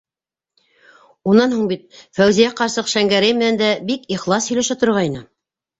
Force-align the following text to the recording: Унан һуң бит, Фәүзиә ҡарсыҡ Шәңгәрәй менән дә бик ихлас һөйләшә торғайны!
Унан 1.33 1.53
һуң 1.57 1.67
бит, 1.73 1.85
Фәүзиә 2.21 2.49
ҡарсыҡ 2.63 2.91
Шәңгәрәй 2.95 3.39
менән 3.39 3.61
дә 3.65 3.73
бик 3.93 4.13
ихлас 4.19 4.53
һөйләшә 4.55 4.85
торғайны! 4.85 5.29